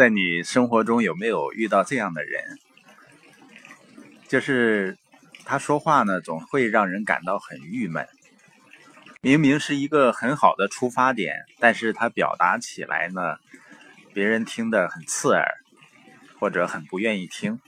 [0.00, 2.58] 在你生活中有没有遇到这样的人？
[4.28, 4.96] 就是
[5.44, 8.08] 他说话呢，总会让人感到很郁闷。
[9.20, 13.36] 明明是一个很好的出发点，但是他表达起来呢，
[14.14, 15.46] 别人听得很刺耳，
[16.38, 17.60] 或者很不愿意听。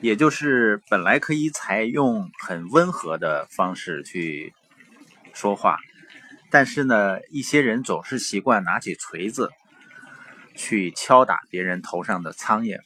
[0.00, 4.54] 也就是本来可以采用很温和的方式去
[5.34, 5.76] 说话，
[6.50, 9.50] 但是呢，一些人总是习惯拿起锤子。
[10.54, 12.78] 去敲打别人头上的苍蝇。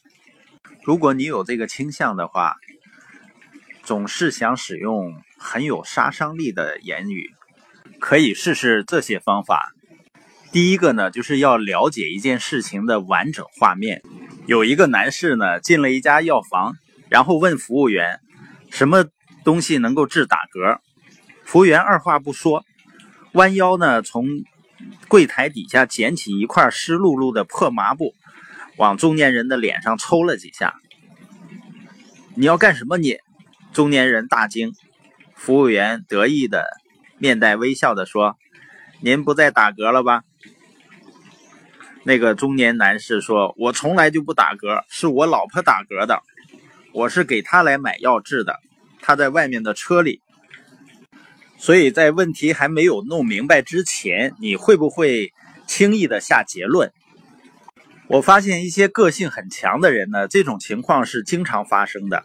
[0.83, 2.55] 如果你有这个倾向的话，
[3.83, 7.31] 总是想使用很有杀伤力的言语，
[7.99, 9.73] 可以试试这些方法。
[10.51, 14.01] 第一个呢，就是要了解一件事情的完整画面。
[14.45, 16.75] 有一个男士呢，进了一家药房，
[17.09, 18.19] 然后问服务员
[18.71, 19.05] 什么
[19.43, 20.79] 东西能够治打嗝。
[21.43, 22.63] 服务员二话不说，
[23.33, 24.25] 弯腰呢从。
[25.07, 28.13] 柜台底下捡起一块湿漉漉的破抹布，
[28.77, 30.75] 往中年人的脸上抽了几下。
[32.35, 32.97] 你要干什么？
[32.97, 33.17] 你
[33.73, 34.73] 中年人大惊。
[35.35, 36.65] 服务员得意的
[37.17, 38.37] 面带微笑的说
[39.01, 40.23] ：“您不再打嗝了吧？”
[42.03, 46.21] 那个中年男士说：“我从来就不打嗝，是我老婆打嗝的。
[46.93, 48.59] 我是给她来买药治的，
[49.01, 50.21] 她在外面的车里。”
[51.65, 55.33] 所以在问题还没有弄明白之前，你会不会
[55.65, 56.93] 轻易的下结论？
[58.07, 62.23] 我发现一些个性很强的人呢，这种情况是经常发生的，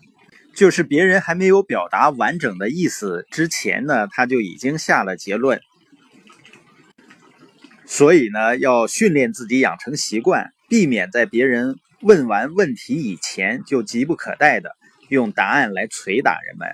[0.54, 5.62] 就是别人还没有表达完整的意思之前呢，他就已经下了结论。
[7.86, 14.76] 所以呢，要训练自己养成习惯，避免在别人问完问题以前就急不可待的
[15.08, 16.68] 用答案来捶打人们。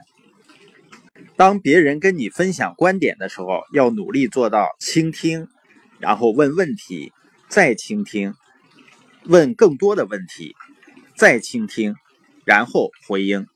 [1.37, 5.49] 当别人跟你分享观点的时候，要努力做到倾听，
[5.99, 7.13] 然后问问题，
[7.49, 8.35] 再倾听，
[9.25, 10.55] 问更多的问题，
[11.15, 11.95] 再倾听，
[12.45, 13.47] 然后回应，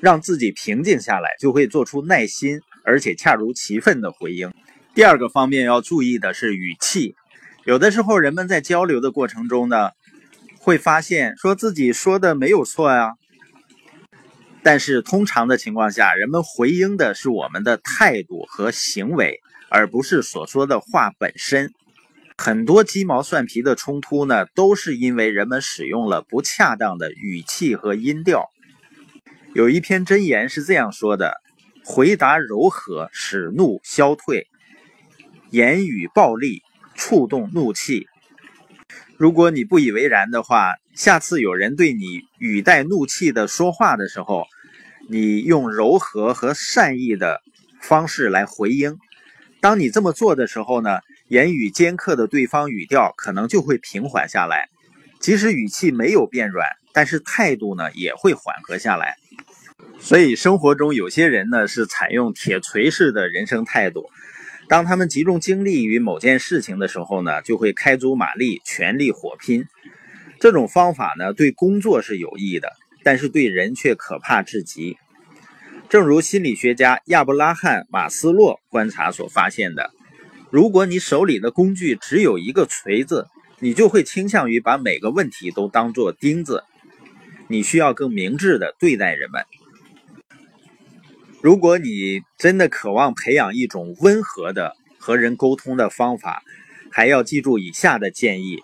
[0.00, 4.52] 让自己平静下来，就会做出耐心而且恰如其分的回应。
[4.94, 7.14] 第二个方面要注意的是语气，
[7.64, 9.90] 有的时候人们在交流的过程中呢，
[10.58, 13.12] 会发现说自己说的没有错呀。
[14.66, 19.38] 但是通常的情况下，人们回应的是我们的态度和行为，
[19.70, 21.72] 而不是所说的话本身。
[22.36, 28.50] 很多鸡毛蒜皮的冲突呢，都是因为人们使用了不恰当的语气和音调。
[29.54, 31.34] 有一篇箴言是这样说的
[31.86, 34.48] ：“回答柔和，使怒消退；
[35.52, 36.64] 言语暴力，
[36.96, 38.08] 触动怒气。”
[39.16, 44.44] 如果你不以为然的话，下次有人对你语带怒气的说话的时候，
[45.08, 47.42] 你用柔和和善意的
[47.80, 48.98] 方式来回应。
[49.60, 54.68] 当你这么做的时候呢，言语尖刻的对方语调可能就会平缓下来。
[55.20, 59.16] 即使语气没有变软，但是态度呢也会缓和下来。
[59.98, 64.10] 所以生活中有些人呢是采用铁锤式的人生态度。
[64.68, 69.66] 当他们集中精力于某件事情的时候呢，就会开足马力，全力火拼。
[70.38, 72.72] 这种方法呢对工作是有益的。
[73.06, 74.96] 但是对人却可怕至极，
[75.88, 79.92] 正如心理学家亚伯拉罕·马斯洛观察所发现的：
[80.50, 83.28] 如果你手里的工具只有一个锤子，
[83.60, 86.64] 你就会倾向于把每个问题都当作钉子。
[87.46, 89.44] 你需要更明智的对待人们。
[91.40, 96.42] 如果你真的渴望培养一种温和的和人沟通的方法，
[96.90, 98.58] 还要记住以下的建议：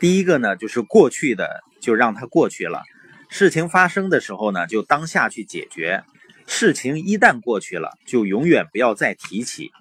[0.00, 2.82] 第一个呢，就是过去的就让它过去了。
[3.28, 6.04] 事情发生的时候呢，就当下去解决。
[6.46, 9.72] 事情一旦过去了，就永远不要再提起。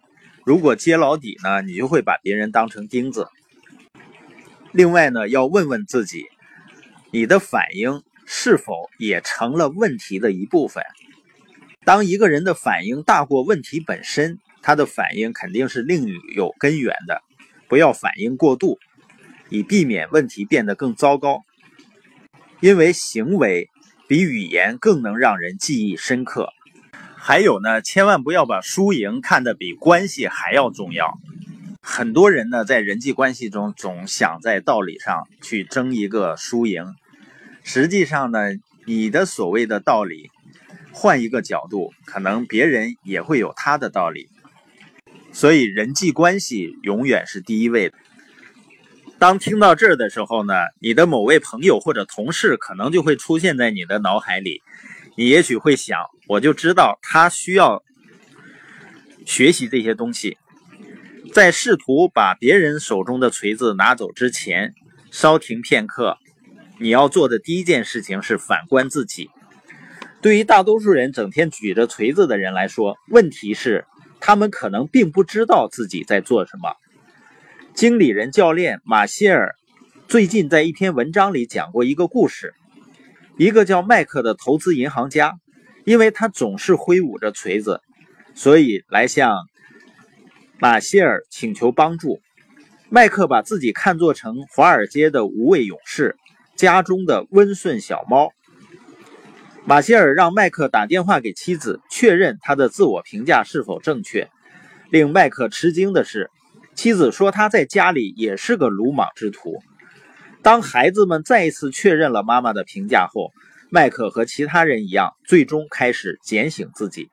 [0.44, 3.28] 如果揭老底呢，你就会把别人当成钉子。
[4.72, 6.26] 另外呢，要问问自己，
[7.12, 10.84] 你的反应是否也成了问题的一部分？
[11.84, 17.22] 当一个人的反应大过问题本身，他的反应肯定是另有根源的。
[17.68, 18.80] 不要反应过度，
[19.50, 21.44] 以避免问题变得更糟糕。
[22.66, 23.70] 因为行为
[24.08, 26.52] 比语言更能让人记忆深刻。
[27.16, 31.20] 还有呢，千万不要把输赢看得比关系还要重要。
[31.80, 36.96] 很多人呢，在人际关系中总想在道理上去争一个输赢。
[37.64, 38.40] 实际上呢，
[38.88, 40.32] 你的所谓的道理，
[40.92, 44.28] 换一个角度，可能别人也会有他的道理。
[45.32, 47.98] 所以，人际关系永远是第一位的。
[49.26, 54.62] 当听到这儿的时候呢，你的某位朋友或者同事可能就会出现在你的脑海里，
[55.18, 57.82] 你也许会想，我就知道他需要
[59.26, 60.38] 学习这些东西。
[61.34, 64.76] 在试图把别人手中的锤子拿走之前，
[65.10, 66.20] 稍停片刻，
[66.80, 69.32] 你要做的第一件事情是反观自己。
[70.22, 73.88] 对于大多数人整天举着锤子的人来说，问题是
[74.20, 76.76] 他们可能并不知道自己在做什么。
[77.76, 79.54] 经理人教练马歇尔
[80.08, 82.54] 最近在一篇文章里讲过一个故事：
[83.38, 85.34] 一个叫麦克的投资银行家，
[85.84, 87.82] 因为他总是挥舞着锤子，
[88.34, 89.46] 所以来向
[90.58, 92.22] 马歇尔请求帮助。
[92.88, 96.16] 麦克把自己看作成华尔街的无畏勇士，
[96.56, 98.32] 家中的温顺小猫。
[99.66, 104.30] 马歇尔让麦克打电话给妻子，确认他的自我评价是否正确。
[104.90, 106.30] 令麦克吃惊的是，
[106.76, 109.64] 妻子说他在家里也是个鲁莽之徒。
[110.44, 113.32] 当孩子们再一次确认了妈妈的评价后，
[113.72, 117.10] 麦克和其他人一样，最终开始检醒自己。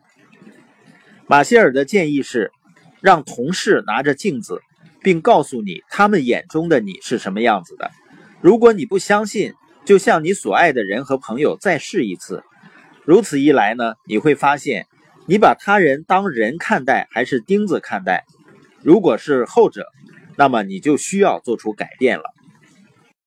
[1.26, 2.50] 马歇尔的建议是，
[3.00, 4.60] 让同事拿着镜子，
[5.00, 7.90] 并告诉你他们眼中的你是什么样子的。
[8.42, 9.54] 如果你不相信，
[9.84, 12.42] 就像你所爱的人和朋友再试一次，
[13.04, 14.86] 如此一来呢，你会发现，
[15.26, 18.24] 你把他人当人看待还是钉子看待？
[18.82, 19.86] 如果是后者，
[20.36, 22.24] 那么你就需要做出改变了。